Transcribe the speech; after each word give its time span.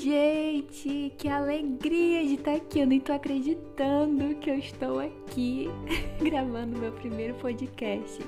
gente! 0.00 1.12
Que 1.18 1.28
alegria 1.28 2.26
de 2.26 2.34
estar 2.34 2.54
aqui. 2.54 2.80
Eu 2.80 2.86
nem 2.86 2.98
tô 2.98 3.12
acreditando 3.12 4.34
que 4.36 4.50
eu 4.50 4.58
estou 4.58 4.98
aqui 4.98 5.68
gravando 6.22 6.78
meu 6.78 6.92
primeiro 6.92 7.34
podcast. 7.34 8.24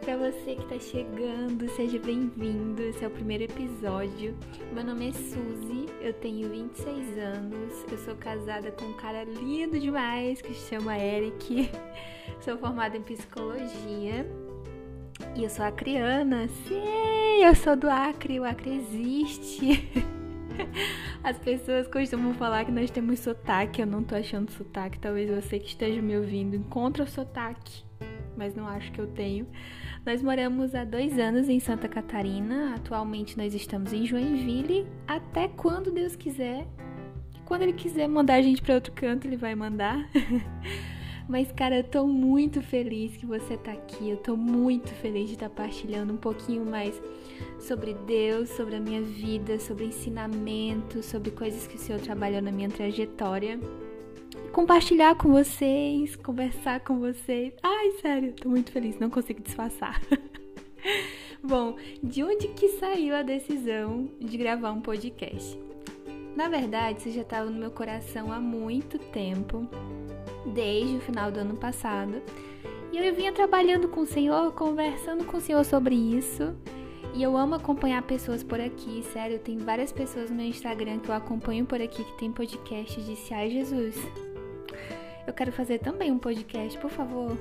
Para 0.00 0.16
você 0.16 0.56
que 0.56 0.62
está 0.62 0.78
chegando, 0.80 1.68
seja 1.76 1.98
bem-vindo. 1.98 2.82
Esse 2.82 3.04
é 3.04 3.06
o 3.06 3.10
primeiro 3.10 3.44
episódio. 3.44 4.36
Meu 4.72 4.82
nome 4.82 5.10
é 5.10 5.12
Suzy, 5.12 5.86
eu 6.00 6.12
tenho 6.14 6.48
26 6.48 7.18
anos. 7.18 7.84
Eu 7.90 7.98
sou 7.98 8.16
casada 8.16 8.72
com 8.72 8.86
um 8.86 8.94
cara 8.94 9.22
lindo 9.24 9.78
demais 9.78 10.42
que 10.42 10.52
se 10.54 10.70
chama 10.70 10.98
Eric. 10.98 11.70
Sou 12.40 12.56
formada 12.56 12.96
em 12.96 13.02
psicologia 13.02 14.26
e 15.36 15.44
eu 15.44 15.50
sou 15.50 15.64
acriana. 15.64 16.48
Sim, 16.66 17.44
eu 17.44 17.54
sou 17.54 17.76
do 17.76 17.90
Acre, 17.90 18.40
o 18.40 18.44
Acre 18.44 18.76
existe. 18.76 19.86
As 21.22 21.38
pessoas 21.38 21.86
costumam 21.86 22.34
falar 22.34 22.64
que 22.64 22.72
nós 22.72 22.90
temos 22.90 23.20
sotaque, 23.20 23.80
eu 23.80 23.86
não 23.86 24.02
tô 24.02 24.14
achando 24.14 24.50
sotaque. 24.50 24.98
Talvez 24.98 25.30
você 25.30 25.58
que 25.58 25.68
esteja 25.68 26.00
me 26.00 26.16
ouvindo 26.16 26.56
encontre 26.56 27.02
o 27.02 27.06
sotaque, 27.06 27.84
mas 28.36 28.54
não 28.54 28.66
acho 28.66 28.90
que 28.92 29.00
eu 29.00 29.06
tenho. 29.06 29.46
Nós 30.04 30.22
moramos 30.22 30.74
há 30.74 30.84
dois 30.84 31.18
anos 31.18 31.48
em 31.48 31.60
Santa 31.60 31.88
Catarina, 31.88 32.74
atualmente 32.74 33.36
nós 33.36 33.54
estamos 33.54 33.92
em 33.92 34.06
Joinville, 34.06 34.86
até 35.06 35.48
quando 35.48 35.90
Deus 35.90 36.16
quiser. 36.16 36.66
Quando 37.44 37.62
Ele 37.62 37.72
quiser 37.72 38.08
mandar 38.08 38.34
a 38.34 38.42
gente 38.42 38.62
para 38.62 38.76
outro 38.76 38.92
canto, 38.92 39.26
Ele 39.26 39.36
vai 39.36 39.54
mandar. 39.54 40.08
Mas, 41.30 41.52
cara, 41.52 41.76
eu 41.76 41.84
tô 41.84 42.08
muito 42.08 42.60
feliz 42.60 43.16
que 43.16 43.24
você 43.24 43.56
tá 43.56 43.70
aqui. 43.70 44.10
Eu 44.10 44.16
tô 44.16 44.36
muito 44.36 44.92
feliz 44.94 45.28
de 45.28 45.34
estar 45.34 45.48
tá 45.48 45.62
partilhando 45.62 46.12
um 46.12 46.16
pouquinho 46.16 46.66
mais 46.66 47.00
sobre 47.60 47.94
Deus, 47.94 48.48
sobre 48.48 48.74
a 48.74 48.80
minha 48.80 49.00
vida, 49.00 49.56
sobre 49.60 49.84
ensinamento, 49.84 51.04
sobre 51.04 51.30
coisas 51.30 51.68
que 51.68 51.76
o 51.76 51.78
Senhor 51.78 52.00
trabalhou 52.00 52.42
na 52.42 52.50
minha 52.50 52.68
trajetória. 52.68 53.60
Compartilhar 54.52 55.14
com 55.14 55.30
vocês, 55.30 56.16
conversar 56.16 56.80
com 56.80 56.98
vocês. 56.98 57.54
Ai, 57.62 57.92
sério, 58.02 58.32
tô 58.32 58.48
muito 58.48 58.72
feliz, 58.72 58.98
não 58.98 59.08
consigo 59.08 59.40
disfarçar. 59.40 60.02
Bom, 61.40 61.76
de 62.02 62.24
onde 62.24 62.48
que 62.48 62.70
saiu 62.70 63.14
a 63.14 63.22
decisão 63.22 64.10
de 64.18 64.36
gravar 64.36 64.72
um 64.72 64.80
podcast? 64.80 65.56
Na 66.34 66.48
verdade, 66.48 66.98
isso 66.98 67.10
já 67.10 67.22
estava 67.22 67.48
no 67.48 67.56
meu 67.56 67.70
coração 67.70 68.32
há 68.32 68.40
muito 68.40 68.98
tempo 68.98 69.68
desde 70.46 70.96
o 70.96 71.00
final 71.00 71.30
do 71.30 71.40
ano 71.40 71.56
passado. 71.56 72.22
E 72.92 72.98
eu 72.98 73.14
vinha 73.14 73.32
trabalhando 73.32 73.88
com 73.88 74.00
o 74.00 74.06
Senhor, 74.06 74.52
conversando 74.52 75.24
com 75.24 75.36
o 75.36 75.40
Senhor 75.40 75.64
sobre 75.64 75.94
isso. 75.94 76.54
E 77.14 77.22
eu 77.22 77.36
amo 77.36 77.54
acompanhar 77.54 78.02
pessoas 78.02 78.42
por 78.42 78.60
aqui, 78.60 79.02
sério. 79.12 79.38
Tem 79.38 79.58
várias 79.58 79.92
pessoas 79.92 80.30
no 80.30 80.36
meu 80.36 80.46
Instagram 80.46 80.98
que 80.98 81.08
eu 81.08 81.14
acompanho 81.14 81.66
por 81.66 81.80
aqui 81.80 82.04
que 82.04 82.18
tem 82.18 82.32
podcast 82.32 83.00
de 83.00 83.16
Se 83.16 83.34
Ai 83.34 83.50
Jesus. 83.50 83.96
Eu 85.26 85.34
quero 85.34 85.52
fazer 85.52 85.78
também 85.78 86.10
um 86.10 86.18
podcast, 86.18 86.78
por 86.78 86.90
favor. 86.90 87.36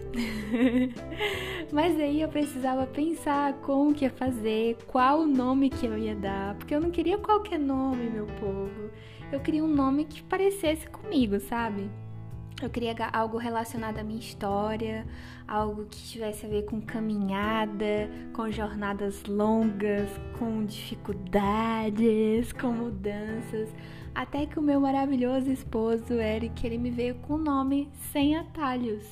Mas 1.72 2.00
aí 2.00 2.22
eu 2.22 2.30
precisava 2.30 2.86
pensar 2.86 3.54
como 3.62 3.94
que 3.94 4.06
ia 4.06 4.12
fazer, 4.12 4.78
qual 4.86 5.22
o 5.22 5.28
nome 5.28 5.70
que 5.70 5.86
eu 5.86 5.98
ia 5.98 6.16
dar, 6.16 6.56
porque 6.56 6.76
eu 6.76 6.82
não 6.82 6.92
queria 6.92 7.18
qualquer 7.18 7.58
nome, 7.58 8.10
meu 8.10 8.28
povo. 8.40 8.92
Eu 9.32 9.40
queria 9.40 9.64
um 9.64 9.68
nome 9.68 10.06
que 10.06 10.22
parecesse 10.22 10.88
comigo, 10.88 11.40
sabe? 11.40 11.90
Eu 12.62 12.70
queria 12.70 12.94
algo 13.14 13.38
relacionado 13.38 14.00
à 14.00 14.04
minha 14.04 14.20
história, 14.20 15.06
algo 15.48 15.86
que 15.86 15.98
tivesse 15.98 16.46
a 16.46 16.50
ver 16.50 16.66
com 16.66 16.82
caminhada, 16.82 18.10
com 18.34 18.52
jornadas 18.52 19.24
longas, 19.26 20.10
com 20.38 20.66
dificuldades, 20.66 22.52
com 22.52 22.74
mudanças. 22.74 23.70
Até 24.14 24.46
que 24.46 24.60
o 24.60 24.62
meu 24.62 24.82
maravilhoso 24.82 25.50
esposo, 25.50 26.14
Eric, 26.16 26.66
ele 26.66 26.78
me 26.78 26.92
veio 26.92 27.16
com 27.16 27.36
o 27.36 27.38
nome 27.38 27.90
Sem 28.12 28.36
Atalhos. 28.36 29.06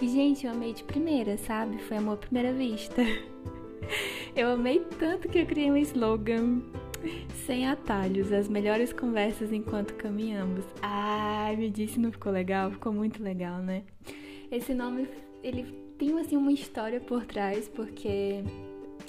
E, 0.00 0.08
gente, 0.08 0.46
eu 0.46 0.52
amei 0.52 0.72
de 0.72 0.84
primeira, 0.84 1.36
sabe? 1.36 1.76
Foi 1.78 1.98
amor 1.98 2.14
à 2.14 2.16
primeira 2.16 2.52
vista. 2.52 3.02
Eu 4.36 4.50
amei 4.50 4.80
tanto 4.98 5.28
que 5.28 5.38
eu 5.40 5.46
criei 5.46 5.70
um 5.70 5.76
slogan 5.76 6.60
sem 7.46 7.66
atalhos, 7.66 8.32
as 8.32 8.48
melhores 8.48 8.92
conversas 8.92 9.52
enquanto 9.52 9.94
caminhamos. 9.94 10.64
Ai, 10.82 11.27
me 11.56 11.70
disse, 11.70 11.98
não 11.98 12.10
ficou 12.12 12.32
legal? 12.32 12.70
Ficou 12.70 12.92
muito 12.92 13.22
legal, 13.22 13.58
né? 13.58 13.82
Esse 14.50 14.72
nome, 14.74 15.08
ele 15.42 15.64
tem 15.98 16.18
assim 16.18 16.36
uma 16.36 16.52
história 16.52 17.00
por 17.00 17.26
trás, 17.26 17.68
porque 17.68 18.42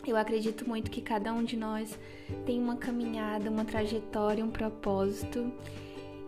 eu 0.06 0.18
acredito 0.18 0.68
muito 0.68 0.90
que 0.90 1.02
cada 1.02 1.34
um 1.34 1.44
de 1.44 1.56
nós 1.56 1.98
tem 2.46 2.60
uma 2.60 2.76
caminhada, 2.76 3.50
uma 3.50 3.66
trajetória, 3.66 4.44
um 4.44 4.50
propósito. 4.52 5.52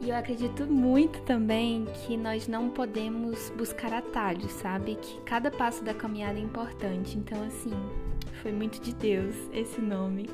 E 0.04 0.10
eu 0.10 0.16
acredito 0.16 0.66
muito 0.66 1.22
também 1.22 1.86
que 1.94 2.18
nós 2.18 2.48
não 2.48 2.72
podemos 2.72 3.52
buscar 3.56 3.94
atalhos, 3.94 4.52
sabe? 4.54 4.96
Que 4.96 5.22
cada 5.22 5.52
passo 5.52 5.84
da 5.84 5.94
caminhada 5.94 6.40
é 6.40 6.42
importante. 6.42 7.20
Então, 7.20 7.40
assim, 7.44 7.72
foi 8.42 8.52
muito 8.52 8.82
de 8.82 8.96
Deus 8.96 9.36
esse 9.54 9.80
nome. 9.80 10.28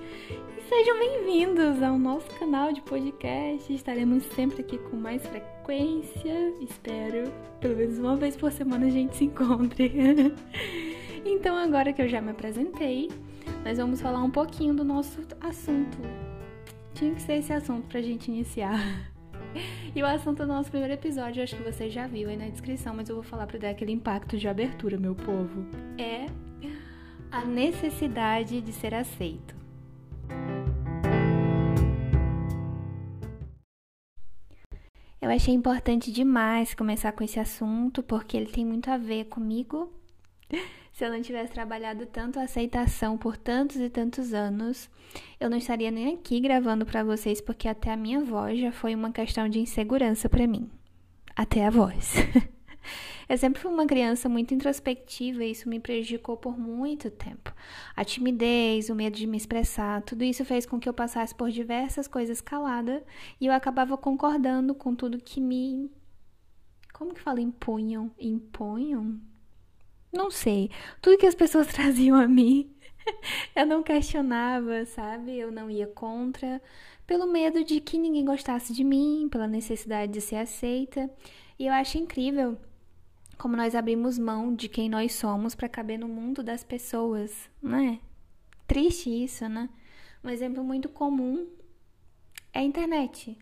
E 0.58 0.62
sejam 0.70 0.98
bem-vindos 0.98 1.84
ao 1.84 2.00
nosso 2.00 2.28
canal 2.40 2.72
de 2.72 2.82
podcast. 2.82 3.74
Estaremos 3.74 4.24
sempre 4.28 4.62
aqui 4.62 4.78
com 4.78 4.96
mais 4.96 5.28
frequência. 5.28 6.54
Espero, 6.62 7.30
pelo 7.60 7.76
menos 7.76 8.00
uma 8.00 8.16
vez 8.16 8.38
por 8.38 8.54
semana, 8.54 8.86
a 8.86 8.90
gente 8.90 9.18
se 9.18 9.26
encontre. 9.26 10.34
então, 11.26 11.58
agora 11.58 11.92
que 11.92 12.02
eu 12.02 12.08
já 12.08 12.22
me 12.22 12.32
apresentei, 12.32 13.12
nós 13.66 13.78
vamos 13.78 14.00
falar 14.00 14.24
um 14.24 14.32
pouquinho 14.32 14.74
do 14.74 14.86
nosso 14.86 15.20
assunto. 15.42 15.98
Tinha 16.94 17.14
que 17.14 17.22
ser 17.22 17.34
esse 17.34 17.52
assunto 17.52 17.86
pra 17.88 18.02
gente 18.02 18.32
iniciar. 18.32 19.17
E 19.96 20.02
o 20.02 20.06
assunto 20.06 20.40
do 20.40 20.48
nosso 20.48 20.70
primeiro 20.70 20.94
episódio, 20.94 21.44
acho 21.44 21.56
que 21.56 21.64
você 21.64 21.90
já 21.90 22.08
viu 22.08 22.30
aí 22.30 22.38
na 22.38 22.48
descrição, 22.48 22.94
mas 22.96 23.10
eu 23.10 23.16
vou 23.16 23.24
falar 23.24 23.48
para 23.48 23.60
dar 23.60 23.70
aquele 23.70 23.92
impacto 23.92 24.38
de 24.38 24.48
abertura, 24.48 24.98
meu 24.98 25.16
povo. 25.16 25.66
É 25.98 26.28
a 27.32 27.44
necessidade 27.44 28.62
de 28.62 28.72
ser 28.72 28.94
aceito. 28.94 29.56
Eu 35.20 35.32
achei 35.32 35.54
importante 35.54 36.12
demais 36.12 36.74
começar 36.74 37.12
com 37.12 37.24
esse 37.24 37.40
assunto 37.40 38.02
porque 38.04 38.38
ele 38.38 38.46
tem 38.46 38.66
muito 38.66 38.90
a 38.90 38.98
ver 38.98 39.26
comigo. 39.26 39.92
Se 40.94 41.06
eu 41.06 41.12
não 41.12 41.22
tivesse 41.22 41.54
trabalhado 41.54 42.08
tanto 42.08 42.40
a 42.40 42.44
aceitação 42.44 43.18
por 43.18 43.38
tantos 43.38 43.78
e 43.78 43.90
tantos 43.90 44.34
anos, 44.34 44.90
eu 45.40 45.50
não 45.50 45.58
estaria 45.58 45.92
nem 45.92 46.16
aqui 46.16 46.40
gravando 46.40 46.86
para 46.86 47.04
vocês 47.04 47.40
porque 47.40 47.68
até 47.68 47.92
a 47.92 47.98
minha 47.98 48.20
voz 48.20 48.60
já 48.60 48.72
foi 48.72 48.96
uma 48.96 49.12
questão 49.12 49.48
de 49.48 49.60
insegurança 49.60 50.28
para 50.28 50.48
mim. 50.48 50.70
Até 51.36 51.66
a 51.66 51.70
voz. 51.70 52.16
Eu 53.30 53.38
sempre 53.38 53.62
fui 53.62 53.70
uma 53.70 53.86
criança 53.86 54.30
muito 54.30 54.54
introspectiva 54.54 55.44
e 55.44 55.52
isso 55.52 55.68
me 55.68 55.82
prejudicou 55.82 56.38
por 56.38 56.58
muito 56.58 57.12
tempo. 57.12 57.54
A 57.94 58.06
timidez, 58.06 58.90
o 58.90 58.96
medo 58.96 59.18
de 59.18 59.28
me 59.28 59.36
expressar, 59.36 60.02
tudo 60.02 60.24
isso 60.24 60.46
fez 60.46 60.66
com 60.66 60.80
que 60.80 60.88
eu 60.88 60.94
passasse 60.94 61.36
por 61.36 61.52
diversas 61.52 62.08
coisas 62.08 62.40
calada 62.40 63.04
e 63.40 63.48
eu 63.48 63.54
acabava 63.54 63.98
concordando 63.98 64.74
com 64.74 64.96
tudo 64.96 65.22
que 65.22 65.42
me. 65.42 65.92
Como 66.94 67.14
que 67.14 67.20
fala? 67.20 67.42
Impunham? 67.42 68.10
Impunham? 68.18 69.20
Não 70.12 70.32
sei. 70.32 70.70
Tudo 71.02 71.18
que 71.18 71.26
as 71.26 71.36
pessoas 71.36 71.68
traziam 71.74 72.16
a 72.18 72.28
mim. 72.28 72.72
eu 73.56 73.66
não 73.66 73.84
questionava, 73.84 74.86
sabe? 74.86 75.38
Eu 75.38 75.52
não 75.52 75.70
ia 75.70 75.88
contra, 75.88 76.62
pelo 77.06 77.28
medo 77.28 77.64
de 77.64 77.80
que 77.80 77.98
ninguém 77.98 78.26
gostasse 78.26 78.74
de 78.74 78.84
mim, 78.84 79.28
pela 79.32 79.48
necessidade 79.48 80.12
de 80.12 80.22
ser 80.22 80.38
aceita. 80.38 81.10
E 81.58 81.66
eu 81.68 81.74
acho 81.74 81.98
incrível 81.98 82.58
como 83.38 83.56
nós 83.56 83.76
abrimos 83.76 84.18
mão 84.18 84.54
de 84.54 84.68
quem 84.68 84.90
nós 84.90 85.14
somos 85.14 85.54
para 85.54 85.70
caber 85.70 86.00
no 86.00 86.08
mundo 86.08 86.42
das 86.42 86.64
pessoas, 86.64 87.50
né? 87.62 88.00
Triste 88.68 89.10
isso, 89.24 89.48
né? 89.48 89.70
Um 90.24 90.30
exemplo 90.30 90.64
muito 90.64 90.90
comum 90.90 91.48
é 92.52 92.60
a 92.60 92.64
internet. 92.64 93.38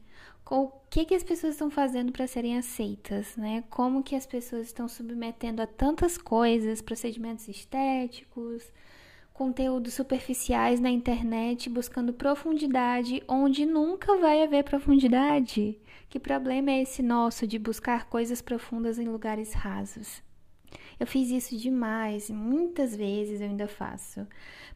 O 0.50 0.72
que, 0.92 1.06
que 1.06 1.16
as 1.16 1.24
pessoas 1.24 1.54
estão 1.54 1.72
fazendo 1.72 2.12
para 2.12 2.28
serem 2.28 2.58
aceitas, 2.58 3.36
né? 3.36 3.64
Como 3.70 4.04
que 4.04 4.16
as 4.16 4.28
pessoas 4.28 4.68
estão 4.68 4.88
submetendo 4.88 5.62
a 5.62 5.68
tantas 5.68 6.18
coisas, 6.18 6.82
procedimentos 6.82 7.48
estéticos, 7.48 8.72
conteúdos 9.34 9.96
superficiais 9.96 10.80
na 10.80 10.90
internet, 10.90 11.70
buscando 11.70 12.14
profundidade 12.14 13.24
onde 13.28 13.66
nunca 13.66 14.18
vai 14.18 14.44
haver 14.44 14.64
profundidade. 14.64 15.78
Que 16.10 16.20
problema 16.20 16.72
é 16.72 16.84
esse 16.84 17.02
nosso 17.02 17.48
de 17.48 17.60
buscar 17.60 18.06
coisas 18.06 18.42
profundas 18.42 19.00
em 19.00 19.08
lugares 19.08 19.52
rasos? 19.54 20.24
Eu 21.00 21.08
fiz 21.08 21.30
isso 21.30 21.58
demais, 21.58 22.30
muitas 22.30 22.96
vezes 22.96 23.42
eu 23.42 23.48
ainda 23.48 23.68
faço, 23.68 24.26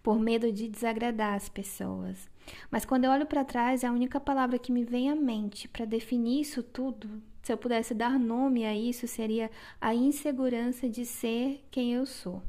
por 0.04 0.20
medo 0.20 0.52
de 0.52 0.68
desagradar 0.68 1.36
as 1.36 1.48
pessoas. 1.48 2.30
Mas 2.70 2.86
quando 2.86 3.06
eu 3.06 3.12
olho 3.12 3.26
para 3.26 3.46
trás, 3.46 3.84
a 3.84 3.92
única 3.92 4.20
palavra 4.20 4.60
que 4.60 4.72
me 4.72 4.84
vem 4.84 5.10
à 5.10 5.16
mente 5.16 5.68
para 5.68 5.86
definir 5.86 6.42
isso 6.42 6.64
tudo, 6.64 7.22
se 7.42 7.54
eu 7.54 7.58
pudesse 7.58 7.94
dar 7.94 8.20
nome 8.20 8.66
a 8.66 8.76
isso, 8.76 9.08
seria 9.08 9.50
a 9.80 9.94
insegurança 9.94 10.90
de 10.90 11.06
ser 11.06 11.64
quem 11.72 11.94
eu 11.94 12.06
sou. 12.06 12.42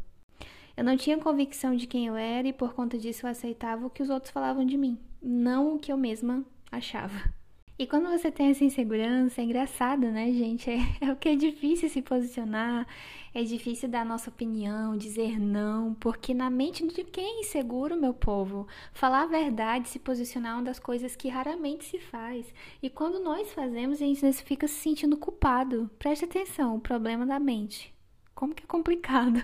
Eu 0.76 0.84
não 0.84 0.96
tinha 0.96 1.18
convicção 1.18 1.76
de 1.76 1.86
quem 1.86 2.06
eu 2.06 2.16
era 2.16 2.48
e 2.48 2.52
por 2.52 2.72
conta 2.74 2.98
disso 2.98 3.26
eu 3.26 3.30
aceitava 3.30 3.86
o 3.86 3.90
que 3.90 4.02
os 4.02 4.10
outros 4.10 4.32
falavam 4.32 4.64
de 4.64 4.76
mim, 4.76 4.98
não 5.22 5.74
o 5.74 5.78
que 5.78 5.92
eu 5.92 5.96
mesma 5.96 6.44
achava. 6.70 7.39
E 7.80 7.86
quando 7.86 8.10
você 8.10 8.30
tem 8.30 8.50
essa 8.50 8.62
insegurança, 8.62 9.40
é 9.40 9.44
engraçado, 9.44 10.06
né, 10.10 10.30
gente? 10.32 10.68
É, 10.68 10.76
é 11.00 11.12
o 11.12 11.16
que 11.16 11.30
é 11.30 11.34
difícil 11.34 11.88
se 11.88 12.02
posicionar, 12.02 12.86
é 13.32 13.42
difícil 13.42 13.88
dar 13.88 14.04
nossa 14.04 14.28
opinião, 14.28 14.98
dizer 14.98 15.40
não, 15.40 15.94
porque 15.94 16.34
na 16.34 16.50
mente 16.50 16.86
de 16.86 17.02
quem 17.04 17.38
é 17.38 17.40
inseguro, 17.40 17.96
meu 17.96 18.12
povo, 18.12 18.68
falar 18.92 19.22
a 19.22 19.26
verdade, 19.26 19.88
se 19.88 19.98
posicionar 19.98 20.52
é 20.52 20.54
uma 20.56 20.64
das 20.64 20.78
coisas 20.78 21.16
que 21.16 21.30
raramente 21.30 21.86
se 21.86 21.98
faz. 21.98 22.52
E 22.82 22.90
quando 22.90 23.18
nós 23.18 23.50
fazemos, 23.54 24.02
a 24.02 24.04
gente 24.04 24.30
fica 24.42 24.68
se 24.68 24.74
sentindo 24.74 25.16
culpado. 25.16 25.90
Preste 25.98 26.26
atenção, 26.26 26.76
o 26.76 26.80
problema 26.80 27.24
da 27.24 27.40
mente. 27.40 27.94
Como 28.34 28.54
que 28.54 28.62
é 28.64 28.66
complicado. 28.66 29.42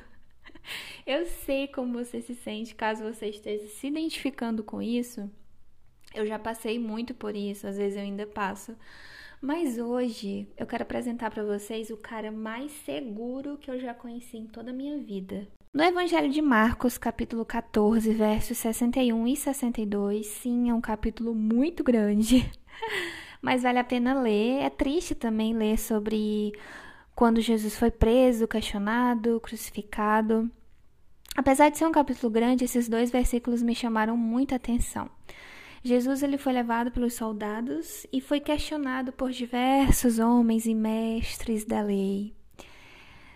Eu 1.06 1.24
sei 1.24 1.68
como 1.68 2.04
você 2.04 2.20
se 2.20 2.34
sente 2.34 2.74
caso 2.74 3.02
você 3.02 3.28
esteja 3.28 3.66
se 3.66 3.86
identificando 3.86 4.62
com 4.62 4.82
isso. 4.82 5.30
Eu 6.16 6.26
já 6.26 6.38
passei 6.38 6.78
muito 6.78 7.12
por 7.12 7.36
isso, 7.36 7.66
às 7.66 7.76
vezes 7.76 7.98
eu 7.98 8.02
ainda 8.02 8.26
passo. 8.26 8.74
Mas 9.38 9.76
hoje 9.76 10.48
eu 10.56 10.66
quero 10.66 10.82
apresentar 10.82 11.30
para 11.30 11.44
vocês 11.44 11.90
o 11.90 11.96
cara 11.98 12.32
mais 12.32 12.72
seguro 12.86 13.58
que 13.58 13.70
eu 13.70 13.78
já 13.78 13.92
conheci 13.92 14.38
em 14.38 14.46
toda 14.46 14.70
a 14.70 14.74
minha 14.74 14.96
vida. 14.96 15.46
No 15.74 15.84
Evangelho 15.84 16.30
de 16.30 16.40
Marcos, 16.40 16.96
capítulo 16.96 17.44
14, 17.44 18.10
versos 18.14 18.56
61 18.56 19.26
e 19.26 19.36
62, 19.36 20.26
sim, 20.26 20.70
é 20.70 20.74
um 20.74 20.80
capítulo 20.80 21.34
muito 21.34 21.84
grande, 21.84 22.50
mas 23.42 23.62
vale 23.62 23.78
a 23.78 23.84
pena 23.84 24.18
ler. 24.18 24.62
É 24.62 24.70
triste 24.70 25.14
também 25.14 25.52
ler 25.52 25.78
sobre 25.78 26.54
quando 27.14 27.42
Jesus 27.42 27.78
foi 27.78 27.90
preso, 27.90 28.48
questionado, 28.48 29.38
crucificado. 29.40 30.50
Apesar 31.36 31.68
de 31.68 31.76
ser 31.76 31.84
um 31.84 31.92
capítulo 31.92 32.32
grande, 32.32 32.64
esses 32.64 32.88
dois 32.88 33.10
versículos 33.10 33.62
me 33.62 33.74
chamaram 33.74 34.16
muita 34.16 34.56
atenção. 34.56 35.10
Jesus 35.86 36.22
ele 36.22 36.36
foi 36.36 36.52
levado 36.52 36.90
pelos 36.90 37.14
soldados 37.14 38.06
e 38.12 38.20
foi 38.20 38.40
questionado 38.40 39.12
por 39.12 39.30
diversos 39.30 40.18
homens 40.18 40.66
e 40.66 40.74
mestres 40.74 41.64
da 41.64 41.80
lei. 41.80 42.34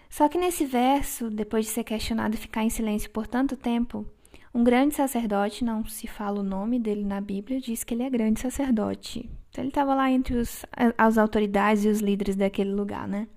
Só 0.09 0.29
que 0.29 0.37
nesse 0.37 0.67
verso, 0.67 1.31
depois 1.31 1.67
de 1.67 1.71
ser 1.71 1.85
questionado 1.85 2.35
e 2.35 2.39
ficar 2.39 2.65
em 2.65 2.69
silêncio 2.69 3.09
por 3.11 3.29
tanto 3.29 3.57
tempo, 3.57 4.05
um 4.53 4.65
grande 4.65 4.97
sacerdote, 4.97 5.65
não 5.65 5.87
se 5.87 6.09
fala 6.09 6.41
o 6.41 6.45
nome 6.45 6.81
dele 6.81 7.05
na 7.05 7.21
Bíblia, 7.21 7.61
diz 7.61 7.85
que 7.85 7.95
ele 7.95 8.03
é 8.03 8.11
grande 8.11 8.41
sacerdote. 8.41 9.31
Então 9.49 9.63
ele 9.63 9.69
estava 9.69 9.95
lá 9.95 10.11
entre 10.11 10.35
os, 10.37 10.67
as 10.99 11.19
autoridades 11.19 11.85
e 11.85 11.89
os 11.89 12.01
líderes 12.01 12.35
daquele 12.35 12.73
lugar, 12.73 13.07
né? 13.07 13.29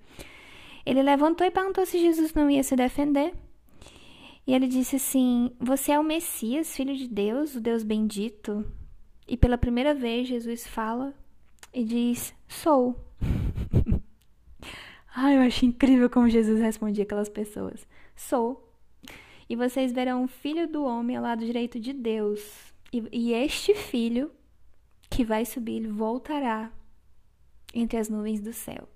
Ele 0.84 1.02
levantou 1.02 1.46
e 1.46 1.52
perguntou 1.52 1.86
se 1.86 2.00
Jesus 2.00 2.34
não 2.34 2.50
ia 2.50 2.64
se 2.64 2.74
defender. 2.74 3.32
E 4.44 4.52
ele 4.52 4.66
disse 4.66 4.96
assim: 4.96 5.52
Você 5.60 5.92
é 5.92 6.00
o 6.00 6.04
Messias, 6.04 6.74
filho 6.74 6.96
de 6.96 7.08
Deus, 7.08 7.54
o 7.54 7.60
Deus 7.60 7.84
bendito? 7.84 8.66
E 9.26 9.36
pela 9.36 9.58
primeira 9.58 9.94
vez, 9.94 10.28
Jesus 10.28 10.66
fala 10.66 11.14
e 11.72 11.84
diz: 11.84 12.34
Sou. 12.48 12.96
Ai, 15.16 15.36
eu 15.36 15.42
acho 15.42 15.64
incrível 15.64 16.10
como 16.10 16.28
Jesus 16.28 16.60
respondia 16.60 17.04
aquelas 17.04 17.28
pessoas: 17.28 17.86
Sou. 18.14 18.60
E 19.48 19.56
vocês 19.56 19.92
verão 19.92 20.24
o 20.24 20.28
filho 20.28 20.66
do 20.66 20.84
homem 20.84 21.16
ao 21.16 21.22
lado 21.22 21.44
direito 21.44 21.78
de 21.78 21.92
Deus. 21.92 22.40
E, 22.92 23.02
e 23.12 23.32
este 23.32 23.74
filho 23.74 24.30
que 25.10 25.24
vai 25.24 25.44
subir, 25.44 25.86
voltará 25.86 26.72
entre 27.72 27.98
as 27.98 28.08
nuvens 28.08 28.40
do 28.40 28.52
céu. 28.52 28.88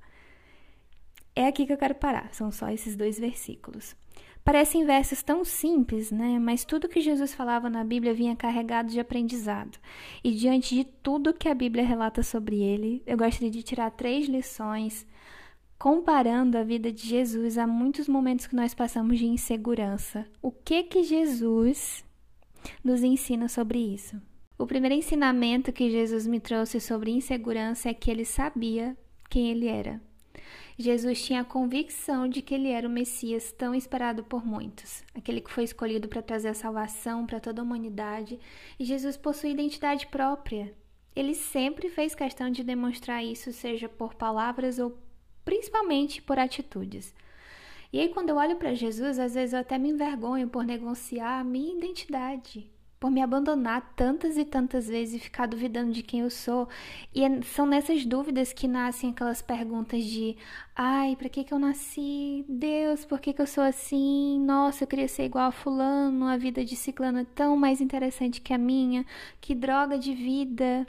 É 1.35 1.47
aqui 1.47 1.67
que 1.67 1.73
eu 1.73 1.79
quero 1.79 1.95
parar, 1.95 2.35
são 2.35 2.51
só 2.51 2.69
esses 2.69 2.97
dois 2.97 3.19
versículos. 3.19 3.95
Parecem 4.49 4.87
versos 4.87 5.23
tão 5.23 5.45
simples, 5.45 6.11
né? 6.11 6.39
Mas 6.39 6.65
tudo 6.65 6.89
que 6.89 7.03
Jesus 7.03 7.35
falava 7.35 7.69
na 7.69 7.85
Bíblia 7.85 8.15
vinha 8.15 8.35
carregado 8.35 8.89
de 8.89 8.99
aprendizado. 8.99 9.79
E 10.25 10.31
diante 10.31 10.75
de 10.75 10.85
tudo 10.85 11.35
que 11.35 11.51
a 11.51 11.55
Bíblia 11.55 11.85
relata 11.85 12.23
sobre 12.23 12.63
ele, 12.63 13.03
eu 13.07 13.19
gostaria 13.19 13.51
de 13.51 13.63
tirar 13.63 13.91
três 13.91 14.27
lições 14.27 15.07
comparando 15.79 16.57
a 16.57 16.65
vida 16.65 16.91
de 16.91 17.07
Jesus 17.07 17.59
a 17.59 17.67
muitos 17.67 18.09
momentos 18.09 18.47
que 18.47 18.57
nós 18.57 18.73
passamos 18.73 19.19
de 19.19 19.27
insegurança. 19.27 20.25
O 20.41 20.51
que 20.51 20.83
que 20.83 21.03
Jesus 21.03 22.03
nos 22.83 23.03
ensina 23.03 23.51
sobre 23.51 23.79
isso? 23.79 24.19
O 24.59 24.67
primeiro 24.67 24.95
ensinamento 24.95 25.75
que 25.75 25.91
Jesus 25.91 26.27
me 26.27 26.41
trouxe 26.41 26.81
sobre 26.81 27.11
insegurança 27.11 27.91
é 27.91 27.93
que 27.93 28.11
ele 28.11 28.25
sabia 28.25 28.97
quem 29.29 29.51
ele 29.51 29.67
era. 29.67 30.01
Jesus 30.81 31.25
tinha 31.25 31.41
a 31.41 31.45
convicção 31.45 32.29
de 32.29 32.41
que 32.41 32.55
ele 32.55 32.69
era 32.69 32.87
o 32.87 32.91
Messias 32.91 33.51
tão 33.51 33.75
esperado 33.75 34.23
por 34.23 34.47
muitos, 34.47 35.03
aquele 35.13 35.41
que 35.41 35.51
foi 35.51 35.65
escolhido 35.65 36.07
para 36.07 36.23
trazer 36.23 36.49
a 36.49 36.55
salvação 36.55 37.27
para 37.27 37.41
toda 37.41 37.61
a 37.61 37.65
humanidade, 37.65 38.39
e 38.79 38.85
Jesus 38.85 39.17
possui 39.17 39.51
identidade 39.51 40.07
própria. 40.07 40.73
Ele 41.17 41.35
sempre 41.35 41.89
fez 41.89 42.15
questão 42.15 42.49
de 42.49 42.63
demonstrar 42.63 43.25
isso, 43.25 43.53
seja 43.53 43.89
por 43.89 44.15
palavras 44.15 44.79
ou 44.79 44.97
principalmente 45.45 46.23
por 46.23 46.39
atitudes. 46.39 47.13
E 47.93 47.99
aí, 47.99 48.11
quando 48.11 48.29
eu 48.29 48.37
olho 48.37 48.55
para 48.55 48.73
Jesus, 48.73 49.19
às 49.19 49.35
vezes 49.35 49.55
eu 49.55 49.59
até 49.59 49.79
me 49.79 49.89
envergonho 49.89 50.49
por 50.49 50.63
negociar 50.63 51.41
a 51.41 51.45
minha 51.45 51.77
identidade 51.77 52.71
por 52.99 53.11
me 53.11 53.23
abandonar 53.23 53.93
tantas 53.95 54.37
e 54.37 54.45
tantas 54.45 54.89
vezes 54.89 55.15
e 55.15 55.19
ficar 55.19 55.47
duvidando 55.47 55.93
de 55.93 56.03
quem 56.03 56.21
eu 56.21 56.31
sou. 56.31 56.69
E 57.15 57.25
é, 57.25 57.43
são 57.43 57.67
nessas 57.67 58.05
dúvidas 58.05 58.53
que 58.53 58.67
nascem 58.67 59.11
aquelas 59.11 59.41
perguntas 59.41 60.05
de: 60.05 60.37
ai, 60.75 61.17
para 61.17 61.29
que 61.29 61.45
que 61.45 61.55
eu 61.55 61.59
nasci? 61.59 62.45
Deus, 62.49 63.05
por 63.05 63.21
que 63.21 63.33
que 63.33 63.41
eu 63.43 63.47
sou 63.47 63.63
assim? 63.63 64.41
Nossa, 64.41 64.85
eu 64.85 64.89
queria 64.89 65.09
ser 65.09 65.25
igual 65.25 65.49
a 65.49 65.53
fulano, 65.53 66.27
a 66.27 66.37
vida 66.37 66.65
de 66.65 66.77
ciclano 66.77 67.19
é 67.19 67.27
tão 67.35 67.57
mais 67.57 67.81
interessante 67.81 68.41
que 68.41 68.53
a 68.53 68.59
minha. 68.59 69.05
Que 69.41 69.55
droga 69.55 69.99
de 69.99 70.15
vida. 70.15 70.87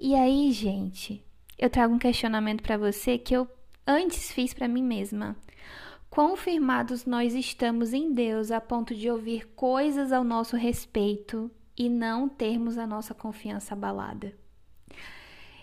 E 0.00 0.14
aí, 0.14 0.50
gente, 0.52 1.24
eu 1.58 1.70
trago 1.70 1.94
um 1.94 1.98
questionamento 1.98 2.62
para 2.62 2.76
você 2.76 3.18
que 3.18 3.34
eu 3.34 3.48
antes 3.86 4.32
fiz 4.32 4.52
para 4.52 4.68
mim 4.68 4.82
mesma. 4.82 5.36
Quão 6.12 6.36
firmados 6.36 7.06
nós 7.06 7.32
estamos 7.32 7.94
em 7.94 8.12
Deus 8.12 8.50
a 8.50 8.60
ponto 8.60 8.94
de 8.94 9.08
ouvir 9.08 9.48
coisas 9.56 10.12
ao 10.12 10.22
nosso 10.22 10.58
respeito 10.58 11.50
e 11.74 11.88
não 11.88 12.28
termos 12.28 12.76
a 12.76 12.86
nossa 12.86 13.14
confiança 13.14 13.72
abalada. 13.72 14.30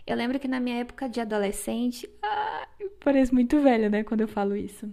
Eu 0.07 0.17
lembro 0.17 0.39
que 0.39 0.47
na 0.47 0.59
minha 0.59 0.77
época 0.77 1.07
de 1.07 1.21
adolescente, 1.21 2.09
ah, 2.23 2.67
parece 2.99 3.31
muito 3.31 3.61
velha, 3.61 3.91
né, 3.91 4.03
quando 4.03 4.21
eu 4.21 4.27
falo 4.27 4.55
isso. 4.55 4.91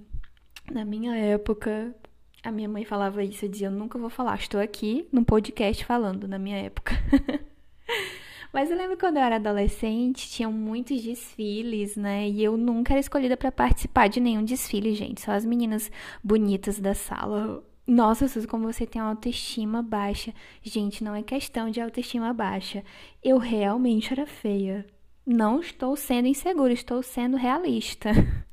Na 0.71 0.85
minha 0.85 1.17
época, 1.17 1.97
a 2.43 2.53
minha 2.53 2.69
mãe 2.69 2.85
falava 2.85 3.25
isso, 3.25 3.47
eu 3.47 3.49
dizia, 3.49 3.69
eu 3.69 3.73
nunca 3.73 3.99
vou 3.99 4.11
falar, 4.11 4.37
estou 4.37 4.61
aqui 4.61 5.09
no 5.11 5.25
podcast 5.25 5.87
falando 5.87 6.29
na 6.29 6.39
minha 6.39 6.59
época. 6.59 6.93
Mas 8.57 8.71
eu 8.71 8.77
lembro 8.79 8.97
quando 8.97 9.19
eu 9.19 9.23
era 9.23 9.37
adolescente, 9.37 10.31
tinham 10.31 10.51
muitos 10.51 11.03
desfiles, 11.03 11.95
né? 11.95 12.27
E 12.27 12.43
eu 12.43 12.57
nunca 12.57 12.95
era 12.95 13.01
escolhida 13.01 13.37
para 13.37 13.53
participar 13.53 14.09
de 14.09 14.19
nenhum 14.19 14.43
desfile, 14.43 14.95
gente. 14.95 15.21
Só 15.21 15.33
as 15.33 15.45
meninas 15.45 15.91
bonitas 16.25 16.81
da 16.81 16.95
sala. 16.95 17.63
Nossa, 17.87 18.27
Suzy, 18.27 18.47
como 18.47 18.73
você 18.73 18.87
tem 18.87 18.99
autoestima 18.99 19.83
baixa. 19.83 20.33
Gente, 20.63 21.05
não 21.05 21.15
é 21.15 21.23
questão 21.23 21.69
de 21.69 21.83
autoestima 21.83 22.33
baixa. 22.33 22.83
Eu 23.23 23.37
realmente 23.37 24.11
era 24.11 24.25
feia. 24.25 24.87
Não 25.27 25.61
estou 25.61 25.95
sendo 25.95 26.27
insegura, 26.27 26.73
estou 26.73 27.03
sendo 27.03 27.37
realista. 27.37 28.09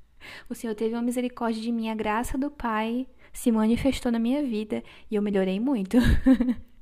O 0.50 0.56
Senhor 0.56 0.74
teve 0.74 0.96
uma 0.96 1.02
misericórdia 1.02 1.62
de 1.62 1.70
mim, 1.72 1.90
a 1.90 1.96
graça 1.96 2.38
do 2.38 2.50
Pai 2.50 3.08
se 3.34 3.52
manifestou 3.52 4.12
na 4.12 4.20
minha 4.20 4.42
vida 4.42 4.82
e 5.12 5.16
eu 5.16 5.22
melhorei 5.22 5.60
muito. 5.62 5.98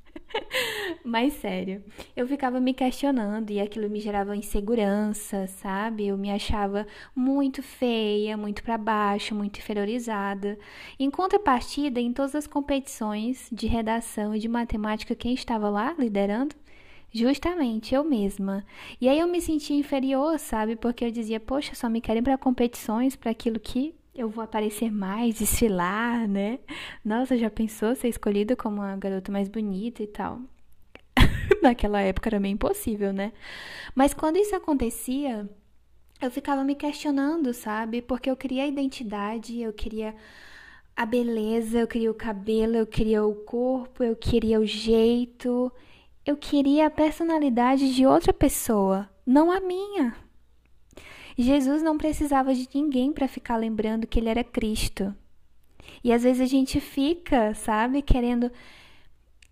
Mas 1.03 1.33
sério, 1.33 1.83
eu 2.15 2.27
ficava 2.27 2.59
me 2.59 2.73
questionando 2.73 3.51
e 3.51 3.59
aquilo 3.59 3.89
me 3.89 3.99
gerava 3.99 4.35
insegurança, 4.35 5.47
sabe? 5.47 6.07
Eu 6.07 6.17
me 6.17 6.31
achava 6.31 6.85
muito 7.15 7.61
feia, 7.63 8.37
muito 8.37 8.63
para 8.63 8.77
baixo, 8.77 9.35
muito 9.35 9.59
inferiorizada. 9.59 10.57
Em 10.99 11.09
contrapartida, 11.09 11.99
em 11.99 12.13
todas 12.13 12.35
as 12.35 12.47
competições 12.47 13.47
de 13.51 13.67
redação 13.67 14.35
e 14.35 14.39
de 14.39 14.47
matemática, 14.47 15.15
quem 15.15 15.33
estava 15.33 15.69
lá 15.69 15.95
liderando? 15.97 16.55
Justamente 17.13 17.93
eu 17.93 18.03
mesma. 18.03 18.65
E 18.99 19.09
aí 19.09 19.19
eu 19.19 19.27
me 19.27 19.41
sentia 19.41 19.77
inferior, 19.77 20.39
sabe? 20.39 20.75
Porque 20.77 21.03
eu 21.03 21.11
dizia, 21.11 21.39
poxa, 21.39 21.75
só 21.75 21.89
me 21.89 21.99
querem 21.99 22.23
para 22.23 22.37
competições, 22.37 23.15
para 23.17 23.31
aquilo 23.31 23.59
que 23.59 23.93
eu 24.13 24.29
vou 24.29 24.43
aparecer 24.43 24.91
mais, 24.91 25.35
desfilar, 25.35 26.27
né? 26.27 26.59
Nossa, 27.03 27.37
já 27.37 27.49
pensou 27.49 27.95
ser 27.95 28.09
escolhida 28.09 28.55
como 28.55 28.81
a 28.81 28.95
garota 28.95 29.31
mais 29.31 29.47
bonita 29.47 30.03
e 30.03 30.07
tal? 30.07 30.41
Naquela 31.61 32.01
época 32.01 32.29
era 32.29 32.39
meio 32.39 32.53
impossível, 32.53 33.13
né? 33.13 33.31
Mas 33.95 34.13
quando 34.13 34.37
isso 34.37 34.55
acontecia, 34.55 35.49
eu 36.21 36.29
ficava 36.29 36.63
me 36.63 36.75
questionando, 36.75 37.53
sabe? 37.53 38.01
Porque 38.01 38.29
eu 38.29 38.35
queria 38.35 38.63
a 38.63 38.67
identidade, 38.67 39.59
eu 39.61 39.73
queria 39.73 40.15
a 40.95 41.05
beleza, 41.05 41.79
eu 41.79 41.87
queria 41.87 42.11
o 42.11 42.15
cabelo, 42.15 42.75
eu 42.75 42.85
queria 42.85 43.23
o 43.25 43.33
corpo, 43.33 44.03
eu 44.03 44.15
queria 44.15 44.59
o 44.59 44.65
jeito, 44.65 45.71
eu 46.25 46.37
queria 46.37 46.87
a 46.87 46.91
personalidade 46.91 47.95
de 47.95 48.05
outra 48.05 48.33
pessoa, 48.33 49.09
não 49.25 49.51
a 49.51 49.59
minha. 49.59 50.15
Jesus 51.37 51.81
não 51.81 51.97
precisava 51.97 52.53
de 52.53 52.67
ninguém 52.73 53.11
para 53.11 53.27
ficar 53.27 53.57
lembrando 53.57 54.07
que 54.07 54.19
ele 54.19 54.29
era 54.29 54.43
Cristo. 54.43 55.15
E 56.03 56.11
às 56.11 56.23
vezes 56.23 56.41
a 56.41 56.45
gente 56.45 56.79
fica, 56.79 57.53
sabe, 57.53 58.01
querendo 58.01 58.51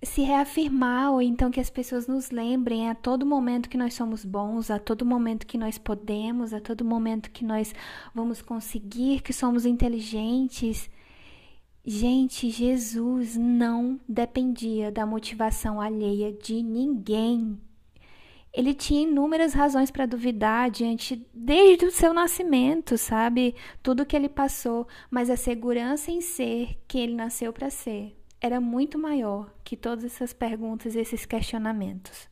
se 0.01 0.21
reafirmar 0.21 1.11
ou 1.11 1.21
então 1.21 1.51
que 1.51 1.59
as 1.59 1.69
pessoas 1.69 2.07
nos 2.07 2.31
lembrem 2.31 2.89
a 2.89 2.95
todo 2.95 3.25
momento 3.25 3.69
que 3.69 3.77
nós 3.77 3.93
somos 3.93 4.23
bons, 4.23 4.71
a 4.71 4.79
todo 4.79 5.05
momento 5.05 5.45
que 5.45 5.57
nós 5.57 5.77
podemos, 5.77 6.53
a 6.53 6.61
todo 6.61 6.85
momento 6.85 7.31
que 7.31 7.43
nós 7.43 7.73
vamos 8.15 8.41
conseguir, 8.41 9.21
que 9.21 9.33
somos 9.33 9.65
inteligentes. 9.65 10.89
Gente, 11.85 12.49
Jesus 12.49 13.35
não 13.35 13.99
dependia 14.07 14.91
da 14.91 15.05
motivação 15.05 15.81
alheia 15.81 16.31
de 16.31 16.63
ninguém. 16.63 17.59
Ele 18.59 18.73
tinha 18.73 19.03
inúmeras 19.03 19.53
razões 19.53 19.89
para 19.89 20.05
duvidar 20.05 20.69
diante 20.69 21.25
desde 21.33 21.85
o 21.85 21.91
seu 21.91 22.13
nascimento, 22.13 22.97
sabe? 22.97 23.55
Tudo 23.81 24.05
que 24.05 24.13
ele 24.13 24.27
passou, 24.27 24.85
mas 25.09 25.29
a 25.29 25.37
segurança 25.37 26.11
em 26.11 26.19
ser 26.19 26.77
que 26.85 26.99
ele 26.99 27.15
nasceu 27.15 27.53
para 27.53 27.69
ser 27.69 28.17
era 28.41 28.59
muito 28.59 28.99
maior 28.99 29.49
que 29.63 29.77
todas 29.77 30.03
essas 30.03 30.33
perguntas 30.33 30.93
e 30.93 30.99
esses 30.99 31.25
questionamentos. 31.25 32.27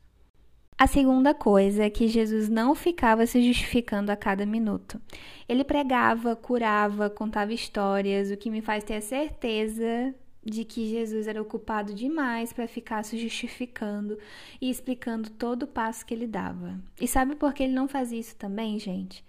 A 0.77 0.85
segunda 0.85 1.33
coisa 1.33 1.85
é 1.85 1.89
que 1.89 2.09
Jesus 2.09 2.49
não 2.49 2.75
ficava 2.75 3.25
se 3.25 3.41
justificando 3.41 4.11
a 4.11 4.17
cada 4.17 4.45
minuto. 4.45 5.01
Ele 5.47 5.63
pregava, 5.63 6.35
curava, 6.35 7.09
contava 7.09 7.53
histórias, 7.53 8.31
o 8.31 8.35
que 8.35 8.49
me 8.49 8.59
faz 8.59 8.83
ter 8.83 8.95
a 8.95 9.01
certeza 9.01 10.13
de 10.49 10.63
que 10.63 10.89
Jesus 10.89 11.27
era 11.27 11.41
ocupado 11.41 11.93
demais 11.93 12.53
para 12.53 12.67
ficar 12.67 13.03
se 13.03 13.17
justificando 13.17 14.17
e 14.61 14.69
explicando 14.69 15.29
todo 15.29 15.63
o 15.63 15.67
passo 15.67 16.05
que 16.05 16.13
ele 16.13 16.25
dava. 16.25 16.79
E 16.99 17.07
sabe 17.07 17.35
por 17.35 17.53
que 17.53 17.63
ele 17.63 17.73
não 17.73 17.87
fazia 17.87 18.19
isso 18.19 18.35
também, 18.35 18.79
gente? 18.79 19.23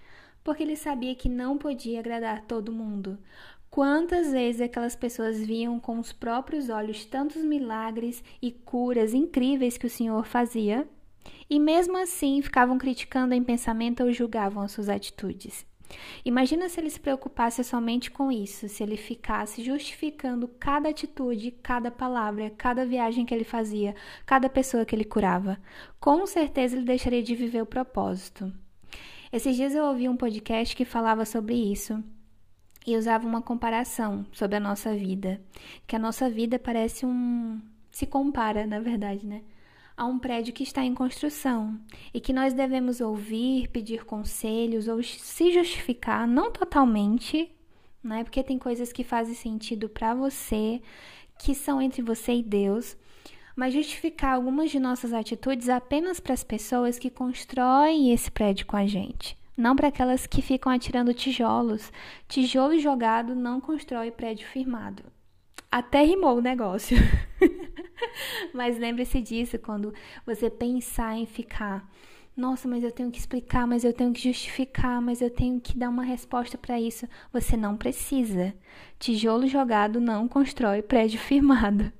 Porque 0.44 0.62
ele 0.62 0.76
sabia 0.76 1.14
que 1.14 1.28
não 1.28 1.58
podia 1.58 1.98
agradar 1.98 2.42
todo 2.42 2.72
mundo. 2.72 3.18
Quantas 3.68 4.32
vezes 4.32 4.60
aquelas 4.60 4.96
pessoas 4.96 5.44
viam 5.44 5.78
com 5.78 5.98
os 5.98 6.12
próprios 6.12 6.70
olhos 6.70 7.04
tantos 7.04 7.44
milagres 7.44 8.22
e 8.40 8.50
curas 8.50 9.12
incríveis 9.12 9.76
que 9.76 9.86
o 9.86 9.90
Senhor 9.90 10.24
fazia, 10.24 10.88
e 11.50 11.58
mesmo 11.58 11.96
assim 11.98 12.40
ficavam 12.40 12.78
criticando 12.78 13.34
em 13.34 13.44
pensamento 13.44 14.02
ou 14.02 14.12
julgavam 14.12 14.62
as 14.62 14.72
suas 14.72 14.88
atitudes. 14.88 15.66
Imagina 16.24 16.68
se 16.68 16.80
ele 16.80 16.90
se 16.90 17.00
preocupasse 17.00 17.62
somente 17.64 18.10
com 18.10 18.30
isso, 18.30 18.68
se 18.68 18.82
ele 18.82 18.96
ficasse 18.96 19.62
justificando 19.62 20.48
cada 20.58 20.88
atitude, 20.88 21.50
cada 21.50 21.90
palavra, 21.90 22.50
cada 22.50 22.84
viagem 22.84 23.24
que 23.24 23.34
ele 23.34 23.44
fazia, 23.44 23.94
cada 24.26 24.48
pessoa 24.48 24.84
que 24.84 24.94
ele 24.94 25.04
curava. 25.04 25.58
Com 25.98 26.26
certeza 26.26 26.76
ele 26.76 26.84
deixaria 26.84 27.22
de 27.22 27.34
viver 27.34 27.62
o 27.62 27.66
propósito. 27.66 28.52
Esses 29.32 29.56
dias 29.56 29.74
eu 29.74 29.84
ouvi 29.84 30.08
um 30.08 30.16
podcast 30.16 30.74
que 30.74 30.84
falava 30.84 31.24
sobre 31.24 31.54
isso 31.54 32.02
e 32.86 32.96
usava 32.96 33.26
uma 33.26 33.42
comparação 33.42 34.24
sobre 34.32 34.56
a 34.56 34.60
nossa 34.60 34.94
vida, 34.94 35.40
que 35.86 35.94
a 35.94 35.98
nossa 35.98 36.30
vida 36.30 36.58
parece 36.58 37.04
um 37.04 37.60
se 37.90 38.06
compara, 38.06 38.66
na 38.66 38.78
verdade, 38.78 39.26
né? 39.26 39.42
A 39.98 40.06
um 40.06 40.16
prédio 40.16 40.54
que 40.54 40.62
está 40.62 40.84
em 40.84 40.94
construção 40.94 41.76
e 42.14 42.20
que 42.20 42.32
nós 42.32 42.54
devemos 42.54 43.00
ouvir, 43.00 43.66
pedir 43.68 44.04
conselhos 44.04 44.86
ou 44.86 45.02
se 45.02 45.52
justificar, 45.52 46.24
não 46.26 46.52
totalmente, 46.52 47.50
né? 48.02 48.22
Porque 48.22 48.44
tem 48.44 48.60
coisas 48.60 48.92
que 48.92 49.02
fazem 49.02 49.34
sentido 49.34 49.88
para 49.88 50.14
você, 50.14 50.80
que 51.36 51.52
são 51.52 51.82
entre 51.82 52.00
você 52.00 52.34
e 52.34 52.42
Deus, 52.44 52.96
mas 53.56 53.74
justificar 53.74 54.36
algumas 54.36 54.70
de 54.70 54.78
nossas 54.78 55.12
atitudes 55.12 55.68
apenas 55.68 56.20
para 56.20 56.32
as 56.32 56.44
pessoas 56.44 56.96
que 56.96 57.10
constroem 57.10 58.12
esse 58.12 58.30
prédio 58.30 58.66
com 58.66 58.76
a 58.76 58.86
gente 58.86 59.36
não 59.58 59.74
para 59.74 59.88
aquelas 59.88 60.24
que 60.24 60.40
ficam 60.40 60.70
atirando 60.70 61.12
tijolos. 61.12 61.92
Tijolo 62.28 62.78
jogado 62.78 63.34
não 63.34 63.60
constrói 63.60 64.12
prédio 64.12 64.46
firmado. 64.46 65.02
Até 65.70 66.04
rimou 66.04 66.38
o 66.38 66.40
negócio. 66.40 66.96
mas 68.52 68.78
lembre-se 68.78 69.20
disso 69.20 69.58
quando 69.58 69.92
você 70.26 70.50
pensar 70.50 71.16
em 71.16 71.26
ficar. 71.26 71.88
Nossa, 72.36 72.68
mas 72.68 72.84
eu 72.84 72.92
tenho 72.92 73.10
que 73.10 73.18
explicar, 73.18 73.66
mas 73.66 73.82
eu 73.82 73.92
tenho 73.92 74.12
que 74.12 74.22
justificar, 74.22 75.02
mas 75.02 75.20
eu 75.20 75.28
tenho 75.28 75.60
que 75.60 75.76
dar 75.76 75.88
uma 75.88 76.04
resposta 76.04 76.56
para 76.56 76.80
isso. 76.80 77.08
Você 77.32 77.56
não 77.56 77.76
precisa. 77.76 78.54
Tijolo 78.96 79.48
jogado 79.48 80.00
não 80.00 80.28
constrói 80.28 80.80
prédio 80.80 81.18
firmado. 81.20 81.92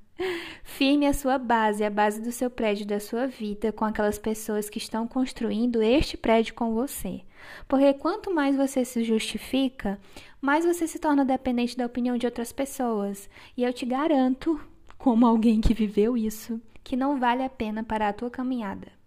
Firme 0.63 1.07
a 1.07 1.13
sua 1.13 1.39
base, 1.39 1.83
a 1.83 1.91
base 1.91 2.21
do 2.21 2.31
seu 2.31 2.49
prédio, 2.51 2.87
da 2.87 3.01
sua 3.01 3.27
vida, 3.27 3.73
com 3.73 3.85
aquelas 3.85 4.19
pessoas 4.19 4.71
que 4.71 4.79
estão 4.79 5.09
construindo 5.09 5.83
este 5.83 6.17
prédio 6.17 6.55
com 6.55 6.73
você. 6.73 7.23
Porque 7.67 7.93
quanto 7.95 8.33
mais 8.33 8.57
você 8.57 8.85
se 8.85 9.03
justifica, 9.03 9.99
mais 10.41 10.65
você 10.65 10.87
se 10.87 10.99
torna 10.99 11.25
dependente 11.25 11.77
da 11.77 11.87
opinião 11.87 12.17
de 12.17 12.27
outras 12.27 12.53
pessoas. 12.53 13.29
E 13.57 13.65
eu 13.65 13.73
te 13.73 13.85
garanto, 13.85 14.61
como 14.99 15.27
alguém 15.27 15.61
que 15.61 15.73
viveu 15.73 16.17
isso, 16.17 16.61
que 16.83 16.97
não 16.97 17.19
vale 17.19 17.45
a 17.45 17.49
pena 17.49 17.85
para 17.85 18.09
a 18.09 18.13
tua 18.13 18.29
caminhada. 18.29 18.99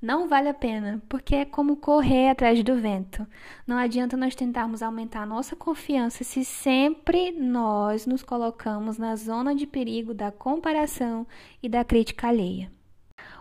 Não 0.00 0.28
vale 0.28 0.48
a 0.48 0.54
pena, 0.54 1.02
porque 1.08 1.34
é 1.34 1.44
como 1.44 1.76
correr 1.76 2.28
atrás 2.28 2.62
do 2.62 2.76
vento. 2.76 3.26
Não 3.66 3.76
adianta 3.76 4.16
nós 4.16 4.34
tentarmos 4.34 4.80
aumentar 4.80 5.22
a 5.22 5.26
nossa 5.26 5.56
confiança 5.56 6.22
se 6.22 6.44
sempre 6.44 7.32
nós 7.32 8.06
nos 8.06 8.22
colocamos 8.22 8.96
na 8.96 9.16
zona 9.16 9.56
de 9.56 9.66
perigo 9.66 10.14
da 10.14 10.30
comparação 10.30 11.26
e 11.60 11.68
da 11.68 11.84
crítica 11.84 12.28
alheia. 12.28 12.70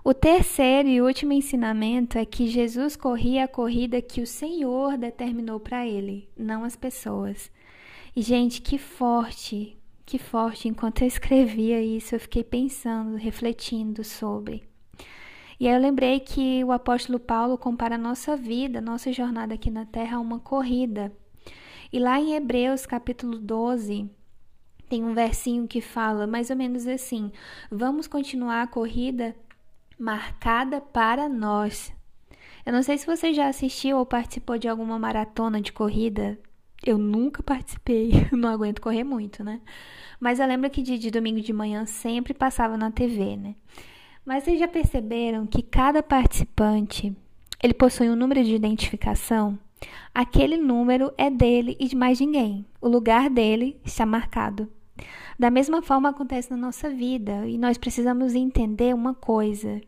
O 0.04 0.16
terceiro 0.16 0.90
e 0.90 1.00
último 1.00 1.34
ensinamento 1.34 2.18
é 2.18 2.26
que 2.26 2.48
Jesus 2.48 2.96
corria 2.96 3.44
a 3.44 3.48
corrida 3.48 4.02
que 4.02 4.22
o 4.22 4.26
Senhor 4.26 4.98
determinou 4.98 5.60
para 5.60 5.86
ele, 5.86 6.28
não 6.36 6.64
as 6.64 6.76
pessoas. 6.76 7.52
E, 8.16 8.22
gente, 8.24 8.62
que 8.62 8.80
forte, 8.80 9.77
que 10.08 10.18
forte. 10.18 10.70
Enquanto 10.70 11.02
eu 11.02 11.08
escrevia 11.08 11.84
isso, 11.84 12.16
eu 12.16 12.20
fiquei 12.20 12.44
pensando, 12.44 13.18
refletindo 13.18 14.04
sobre. 14.04 14.64
E 15.60 15.68
aí 15.68 15.76
eu 15.76 15.82
lembrei 15.82 16.20
que 16.20 16.64
o 16.64 16.72
apóstolo 16.72 17.20
Paulo 17.20 17.58
compara 17.58 17.96
a 17.96 18.00
nossa 18.00 18.38
vida, 18.38 18.80
nossa 18.80 19.12
jornada 19.12 19.54
aqui 19.54 19.70
na 19.70 19.86
terra 19.86 20.18
a 20.18 20.20
uma 20.22 20.40
corrida. 20.40 21.12
E 21.92 22.00
lá 22.00 22.20
em 22.20 22.36
Hebreus 22.36 22.86
capítulo 22.86 23.38
12, 23.38 24.10
tem 24.88 25.04
um 25.04 25.14
versinho 25.14 25.68
que 25.68 25.82
fala 25.82 26.26
mais 26.26 26.50
ou 26.50 26.56
menos 26.56 26.88
assim: 26.88 27.32
Vamos 27.70 28.08
continuar 28.08 28.62
a 28.62 28.68
corrida 28.68 29.36
marcada 30.00 30.80
para 30.80 31.28
nós. 31.28 31.94
Eu 32.66 32.72
não 32.72 32.84
sei 32.84 32.98
se 32.98 33.06
você 33.06 33.34
já 33.34 33.48
assistiu 33.48 33.98
ou 33.98 34.06
participou 34.06 34.58
de 34.58 34.68
alguma 34.68 34.98
maratona 34.98 35.60
de 35.60 35.74
corrida. 35.74 36.40
Eu 36.86 36.98
nunca 36.98 37.44
participei, 37.44 38.12
não 38.32 38.50
aguento 38.50 38.82
correr 38.82 39.04
muito, 39.04 39.44
né? 39.44 39.62
Mas 40.20 40.40
eu 40.40 40.48
lembro 40.48 40.70
que 40.70 40.82
de, 40.82 40.98
de 40.98 41.12
domingo 41.12 41.42
de 41.42 41.54
manhã 41.54 41.86
sempre 41.86 42.34
passava 42.34 42.78
na 42.78 42.92
TV, 42.92 43.36
né? 43.36 43.56
Mas 44.26 44.44
vocês 44.44 44.60
já 44.60 44.68
perceberam 44.68 45.46
que 45.46 45.62
cada 45.62 46.04
participante 46.04 47.16
ele 47.64 47.74
possui 47.74 48.10
um 48.10 48.16
número 48.16 48.44
de 48.44 48.54
identificação? 48.54 49.58
Aquele 50.14 50.58
número 50.58 51.14
é 51.18 51.30
dele 51.30 51.78
e 51.80 51.88
de 51.88 51.96
mais 51.96 52.20
ninguém. 52.20 52.66
O 52.82 52.88
lugar 52.88 53.30
dele 53.30 53.80
está 53.86 54.06
marcado. 54.06 54.70
Da 55.38 55.52
mesma 55.52 55.82
forma 55.82 56.10
acontece 56.10 56.50
na 56.50 56.58
nossa 56.58 56.90
vida 56.90 57.48
e 57.48 57.58
nós 57.58 57.78
precisamos 57.78 58.34
entender 58.34 58.94
uma 58.94 59.14
coisa. 59.14 59.80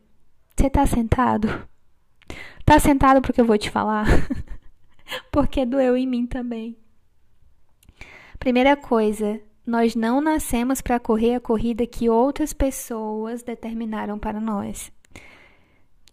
Você 0.56 0.68
está 0.68 0.86
sentado? 0.86 1.68
Está 2.60 2.78
sentado 2.80 3.22
porque 3.22 3.42
eu 3.42 3.46
vou 3.46 3.58
te 3.58 3.70
falar? 3.70 4.06
porque 5.32 5.66
doeu 5.66 5.98
em 5.98 6.08
mim 6.08 6.26
também. 6.26 6.78
Primeira 8.38 8.78
coisa, 8.78 9.42
nós 9.66 9.96
não 9.96 10.22
nascemos 10.22 10.82
para 10.82 11.00
correr 11.00 11.36
a 11.36 11.40
corrida 11.40 11.86
que 11.86 12.10
outras 12.10 12.54
pessoas 12.54 13.44
determinaram 13.44 14.18
para 14.18 14.40
nós. 14.40 14.92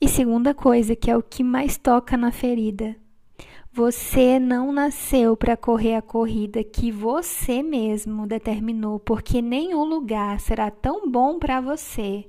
E 0.01 0.09
segunda 0.09 0.53
coisa, 0.53 0.95
que 0.95 1.11
é 1.11 1.17
o 1.17 1.23
que 1.23 1.43
mais 1.43 1.79
toca 1.79 2.17
na 2.17 2.31
ferida, 2.31 2.97
você 3.73 4.39
não 4.39 4.73
nasceu 4.73 5.37
para 5.37 5.57
correr 5.57 5.95
a 5.95 6.03
corrida 6.03 6.65
que 6.65 6.91
você 6.91 7.63
mesmo 7.63 8.27
determinou, 8.27 8.99
porque 8.99 9.41
nenhum 9.41 9.85
lugar 9.85 10.41
será 10.41 10.71
tão 10.71 11.11
bom 11.11 11.39
para 11.39 11.61
você 11.61 12.29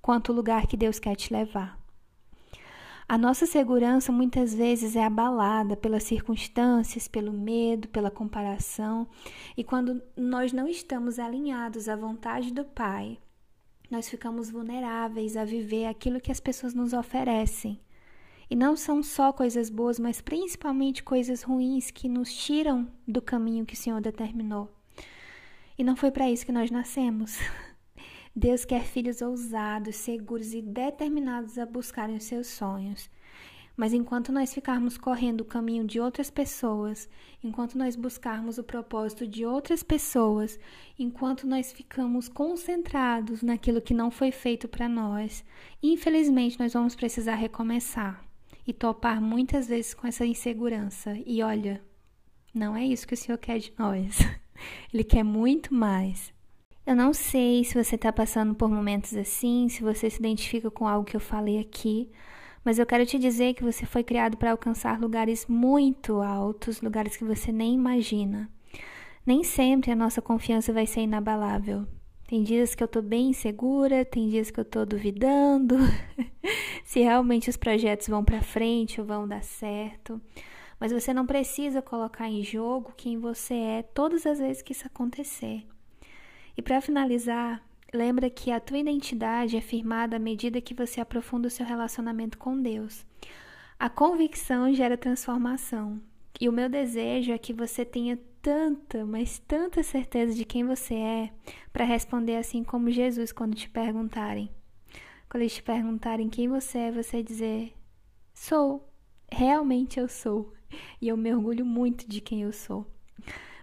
quanto 0.00 0.30
o 0.30 0.34
lugar 0.34 0.66
que 0.66 0.76
Deus 0.76 0.98
quer 0.98 1.16
te 1.16 1.32
levar. 1.32 1.78
A 3.08 3.16
nossa 3.16 3.46
segurança 3.46 4.12
muitas 4.12 4.54
vezes 4.54 4.94
é 4.94 5.02
abalada 5.02 5.74
pelas 5.74 6.02
circunstâncias, 6.02 7.08
pelo 7.08 7.32
medo, 7.32 7.88
pela 7.88 8.10
comparação, 8.10 9.08
e 9.56 9.64
quando 9.64 10.02
nós 10.14 10.52
não 10.52 10.68
estamos 10.68 11.18
alinhados 11.18 11.88
à 11.88 11.96
vontade 11.96 12.52
do 12.52 12.66
Pai, 12.66 13.16
nós 13.90 14.10
ficamos 14.10 14.50
vulneráveis 14.50 15.38
a 15.38 15.44
viver 15.46 15.86
aquilo 15.86 16.20
que 16.20 16.30
as 16.30 16.38
pessoas 16.38 16.74
nos 16.74 16.92
oferecem. 16.92 17.80
E 18.50 18.54
não 18.54 18.76
são 18.76 19.02
só 19.02 19.32
coisas 19.32 19.70
boas, 19.70 19.98
mas 19.98 20.20
principalmente 20.20 21.02
coisas 21.02 21.42
ruins 21.42 21.90
que 21.90 22.10
nos 22.10 22.30
tiram 22.30 22.86
do 23.06 23.22
caminho 23.22 23.64
que 23.64 23.72
o 23.72 23.76
Senhor 23.76 24.02
determinou. 24.02 24.70
E 25.78 25.82
não 25.82 25.96
foi 25.96 26.10
para 26.10 26.30
isso 26.30 26.44
que 26.44 26.52
nós 26.52 26.70
nascemos. 26.70 27.38
Deus 28.38 28.64
quer 28.64 28.84
filhos 28.84 29.20
ousados, 29.20 29.96
seguros 29.96 30.54
e 30.54 30.62
determinados 30.62 31.58
a 31.58 31.66
buscarem 31.66 32.16
os 32.16 32.22
seus 32.22 32.46
sonhos. 32.46 33.10
Mas 33.76 33.92
enquanto 33.92 34.30
nós 34.30 34.54
ficarmos 34.54 34.96
correndo 34.96 35.40
o 35.40 35.44
caminho 35.44 35.84
de 35.84 35.98
outras 35.98 36.30
pessoas, 36.30 37.08
enquanto 37.42 37.76
nós 37.76 37.96
buscarmos 37.96 38.56
o 38.56 38.62
propósito 38.62 39.26
de 39.26 39.44
outras 39.44 39.82
pessoas, 39.82 40.56
enquanto 40.96 41.48
nós 41.48 41.72
ficamos 41.72 42.28
concentrados 42.28 43.42
naquilo 43.42 43.82
que 43.82 43.92
não 43.92 44.08
foi 44.08 44.30
feito 44.30 44.68
para 44.68 44.88
nós, 44.88 45.44
infelizmente 45.82 46.60
nós 46.60 46.74
vamos 46.74 46.94
precisar 46.94 47.34
recomeçar 47.34 48.24
e 48.64 48.72
topar 48.72 49.20
muitas 49.20 49.66
vezes 49.66 49.94
com 49.94 50.06
essa 50.06 50.24
insegurança. 50.24 51.18
E 51.26 51.42
olha, 51.42 51.82
não 52.54 52.76
é 52.76 52.86
isso 52.86 53.04
que 53.04 53.14
o 53.14 53.16
Senhor 53.16 53.38
quer 53.38 53.58
de 53.58 53.72
nós. 53.76 54.16
Ele 54.94 55.02
quer 55.02 55.24
muito 55.24 55.74
mais. 55.74 56.37
Eu 56.88 56.96
não 56.96 57.12
sei 57.12 57.64
se 57.64 57.74
você 57.74 57.96
está 57.96 58.10
passando 58.10 58.54
por 58.54 58.70
momentos 58.70 59.14
assim, 59.14 59.68
se 59.68 59.82
você 59.82 60.08
se 60.08 60.18
identifica 60.18 60.70
com 60.70 60.88
algo 60.88 61.04
que 61.04 61.14
eu 61.14 61.20
falei 61.20 61.58
aqui, 61.58 62.10
mas 62.64 62.78
eu 62.78 62.86
quero 62.86 63.04
te 63.04 63.18
dizer 63.18 63.52
que 63.52 63.62
você 63.62 63.84
foi 63.84 64.02
criado 64.02 64.38
para 64.38 64.52
alcançar 64.52 64.98
lugares 64.98 65.46
muito 65.46 66.22
altos, 66.22 66.80
lugares 66.80 67.14
que 67.14 67.24
você 67.24 67.52
nem 67.52 67.74
imagina. 67.74 68.50
Nem 69.26 69.44
sempre 69.44 69.92
a 69.92 69.94
nossa 69.94 70.22
confiança 70.22 70.72
vai 70.72 70.86
ser 70.86 71.02
inabalável. 71.02 71.86
Tem 72.26 72.42
dias 72.42 72.74
que 72.74 72.82
eu 72.82 72.88
tô 72.88 73.02
bem 73.02 73.28
insegura, 73.28 74.02
tem 74.02 74.30
dias 74.30 74.50
que 74.50 74.58
eu 74.58 74.64
tô 74.64 74.86
duvidando 74.86 75.76
se 76.86 77.00
realmente 77.00 77.50
os 77.50 77.56
projetos 77.58 78.08
vão 78.08 78.24
para 78.24 78.40
frente 78.40 78.98
ou 78.98 79.06
vão 79.06 79.28
dar 79.28 79.42
certo. 79.42 80.18
Mas 80.80 80.90
você 80.90 81.12
não 81.12 81.26
precisa 81.26 81.82
colocar 81.82 82.30
em 82.30 82.42
jogo 82.42 82.94
quem 82.96 83.18
você 83.18 83.52
é 83.52 83.82
todas 83.82 84.24
as 84.24 84.38
vezes 84.38 84.62
que 84.62 84.72
isso 84.72 84.86
acontecer. 84.86 85.66
E 86.58 86.62
para 86.62 86.82
finalizar, 86.82 87.62
Lembra 87.92 88.28
que 88.28 88.50
a 88.50 88.60
tua 88.60 88.78
identidade 88.78 89.56
é 89.56 89.62
firmada 89.62 90.16
à 90.16 90.18
medida 90.18 90.60
que 90.60 90.74
você 90.74 91.00
aprofunda 91.00 91.48
o 91.48 91.50
seu 91.50 91.64
relacionamento 91.64 92.36
com 92.36 92.60
Deus. 92.60 93.06
A 93.78 93.88
convicção 93.88 94.72
gera 94.74 94.98
transformação. 94.98 96.00
E 96.38 96.48
o 96.48 96.52
meu 96.52 96.68
desejo 96.68 97.32
é 97.32 97.38
que 97.38 97.52
você 97.52 97.84
tenha 97.86 98.18
tanta, 98.42 99.06
mas 99.06 99.38
tanta 99.38 99.82
certeza 99.82 100.34
de 100.34 100.44
quem 100.44 100.64
você 100.64 100.94
é 100.94 101.32
para 101.72 101.84
responder 101.84 102.36
assim 102.36 102.62
como 102.62 102.90
Jesus 102.90 103.32
quando 103.32 103.54
te 103.54 103.70
perguntarem. 103.70 104.50
Quando 105.30 105.42
eles 105.42 105.54
te 105.54 105.62
perguntarem 105.62 106.28
quem 106.28 106.46
você 106.46 106.78
é, 106.78 106.92
você 106.92 107.22
dizer: 107.22 107.72
Sou, 108.34 108.86
realmente 109.32 109.98
eu 109.98 110.08
sou. 110.08 110.52
E 111.00 111.08
eu 111.08 111.16
me 111.16 111.34
orgulho 111.34 111.64
muito 111.64 112.06
de 112.06 112.20
quem 112.20 112.42
eu 112.42 112.52
sou. 112.52 112.86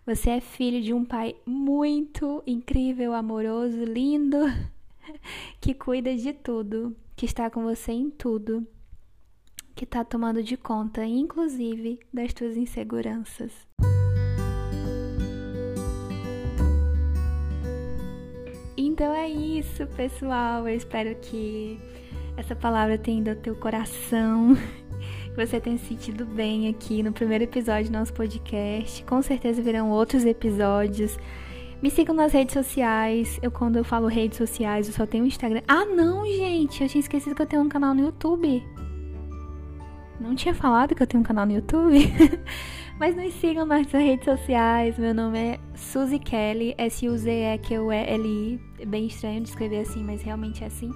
Você 0.05 0.29
é 0.29 0.39
filho 0.39 0.83
de 0.83 0.93
um 0.93 1.03
pai 1.03 1.35
muito 1.47 2.43
incrível, 2.45 3.12
amoroso, 3.13 3.83
lindo, 3.83 4.38
que 5.59 5.74
cuida 5.74 6.15
de 6.15 6.31
tudo, 6.31 6.95
que 7.15 7.25
está 7.25 7.50
com 7.50 7.63
você 7.63 7.91
em 7.91 8.12
tudo, 8.12 8.67
que 9.74 9.83
está 9.83 10.05
tomando 10.05 10.43
de 10.43 10.55
conta, 10.57 11.03
inclusive, 11.03 12.00
das 12.13 12.31
tuas 12.35 12.55
inseguranças. 12.55 13.51
Então 18.77 19.12
é 19.12 19.27
isso, 19.27 19.88
pessoal. 19.88 20.67
Eu 20.67 20.75
espero 20.75 21.15
que 21.15 21.79
essa 22.38 22.55
palavra 22.55 22.95
tenha 22.95 23.21
ido 23.21 23.31
ao 23.31 23.35
teu 23.38 23.55
coração 23.55 24.55
que 25.35 25.45
você 25.45 25.59
tenha 25.59 25.77
se 25.77 25.87
sentido 25.87 26.25
bem 26.25 26.69
aqui 26.69 27.03
no 27.03 27.11
primeiro 27.11 27.43
episódio 27.43 27.91
do 27.91 27.97
nosso 27.97 28.13
podcast. 28.13 29.03
Com 29.03 29.21
certeza 29.21 29.61
virão 29.61 29.91
outros 29.91 30.23
episódios. 30.23 31.19
Me 31.81 31.91
sigam 31.91 32.15
nas 32.15 32.31
redes 32.31 32.53
sociais. 32.53 33.37
Eu, 33.41 33.51
quando 33.51 33.75
eu 33.75 33.83
falo 33.83 34.07
redes 34.07 34.37
sociais, 34.37 34.87
eu 34.87 34.93
só 34.93 35.05
tenho 35.05 35.25
Instagram. 35.25 35.61
Ah, 35.67 35.83
não, 35.83 36.25
gente! 36.25 36.81
Eu 36.81 36.87
tinha 36.87 37.01
esquecido 37.01 37.35
que 37.35 37.41
eu 37.41 37.45
tenho 37.45 37.61
um 37.61 37.67
canal 37.67 37.93
no 37.93 38.05
YouTube. 38.05 38.63
Não 40.21 40.33
tinha 40.35 40.55
falado 40.55 40.95
que 40.95 41.03
eu 41.03 41.07
tenho 41.07 41.19
um 41.19 41.25
canal 41.25 41.45
no 41.45 41.51
YouTube? 41.51 41.99
Mas 42.97 43.13
nos 43.13 43.33
sigam 43.33 43.65
nas 43.65 43.91
redes 43.91 44.23
sociais. 44.23 44.97
Meu 44.97 45.13
nome 45.13 45.37
é 45.37 45.59
Suzy 45.75 46.17
Kelly, 46.17 46.73
S-U-Z-E-Q-E-L-I. 46.77 48.59
É 48.79 48.85
bem 48.85 49.07
estranho 49.07 49.41
de 49.41 49.49
escrever 49.49 49.81
assim, 49.81 50.01
mas 50.01 50.21
realmente 50.21 50.63
é 50.63 50.67
assim. 50.67 50.89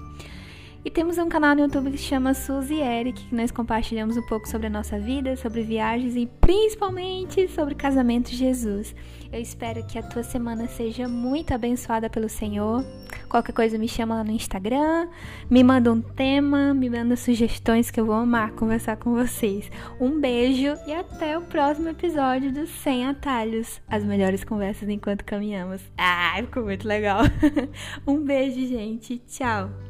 E 0.82 0.90
temos 0.90 1.18
um 1.18 1.28
canal 1.28 1.54
no 1.54 1.60
YouTube 1.60 1.90
que 1.90 1.98
se 1.98 2.04
chama 2.04 2.32
Suzy 2.32 2.80
Eric, 2.80 3.26
que 3.26 3.34
nós 3.34 3.50
compartilhamos 3.50 4.16
um 4.16 4.22
pouco 4.22 4.48
sobre 4.48 4.68
a 4.68 4.70
nossa 4.70 4.98
vida, 4.98 5.36
sobre 5.36 5.62
viagens 5.62 6.16
e 6.16 6.26
principalmente 6.40 7.46
sobre 7.48 7.74
casamento 7.74 8.30
de 8.30 8.36
Jesus. 8.36 8.94
Eu 9.30 9.38
espero 9.38 9.86
que 9.86 9.98
a 9.98 10.02
tua 10.02 10.22
semana 10.22 10.66
seja 10.68 11.06
muito 11.06 11.52
abençoada 11.52 12.08
pelo 12.08 12.30
Senhor. 12.30 12.82
Qualquer 13.28 13.52
coisa 13.52 13.76
me 13.76 13.86
chama 13.86 14.14
lá 14.14 14.24
no 14.24 14.30
Instagram, 14.30 15.06
me 15.50 15.62
manda 15.62 15.92
um 15.92 16.00
tema, 16.00 16.72
me 16.72 16.88
manda 16.88 17.14
sugestões 17.14 17.90
que 17.90 18.00
eu 18.00 18.06
vou 18.06 18.14
amar 18.14 18.52
conversar 18.52 18.96
com 18.96 19.12
vocês. 19.12 19.70
Um 20.00 20.18
beijo 20.18 20.74
e 20.86 20.94
até 20.94 21.36
o 21.36 21.42
próximo 21.42 21.90
episódio 21.90 22.50
do 22.50 22.66
Sem 22.66 23.06
Atalhos, 23.06 23.82
as 23.86 24.02
melhores 24.02 24.44
conversas 24.44 24.88
enquanto 24.88 25.26
caminhamos. 25.26 25.82
Ah, 25.98 26.36
ficou 26.38 26.64
muito 26.64 26.88
legal. 26.88 27.20
um 28.06 28.24
beijo, 28.24 28.66
gente. 28.66 29.18
Tchau. 29.28 29.89